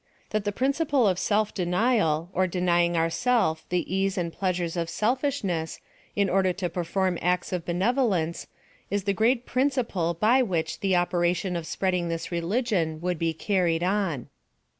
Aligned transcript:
That 0.31 0.45
the 0.45 0.51
principle 0.51 1.05
of 1.07 1.19
self 1.19 1.53
denial, 1.53 2.31
or 2.33 2.47
denying 2.47 2.97
ourself 2.97 3.65
the 3.69 3.85
ease 3.95 4.17
and 4.17 4.33
pleasures 4.33 4.75
of 4.75 4.89
selfish 4.89 5.43
ness, 5.43 5.79
in 6.15 6.27
order 6.27 6.53
to 6.53 6.69
perform 6.71 7.19
acts 7.21 7.53
of 7.53 7.65
benevolence, 7.67 8.47
is 8.89 9.03
the 9.03 9.13
great 9.13 9.45
principle 9.45 10.15
by 10.15 10.41
which 10.41 10.79
the 10.79 10.95
operation 10.95 11.55
of 11.55 11.67
spreading 11.67 12.07
til 12.07 12.15
is 12.15 12.31
religion 12.31 12.99
would 12.99 13.19
be 13.19 13.31
carried 13.35 13.83
on. 13.83 14.29